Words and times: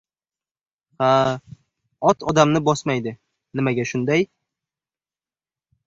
—Ha-a, 1.07 1.35
Ot 2.13 2.27
odamni 2.33 2.63
bosmaydi, 2.71 3.17
nimaga 3.61 3.89
shunday? 3.93 4.29